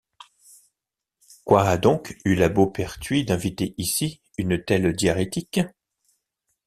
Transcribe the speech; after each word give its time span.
Qu’ha 1.45 1.77
doncques 1.77 2.17
eu 2.25 2.33
la 2.33 2.49
Beaupertuys 2.49 3.23
d’inviter 3.23 3.75
icy 3.77 4.19
une 4.39 4.59
telle 4.65 4.93
diarrhétique? 4.95 5.59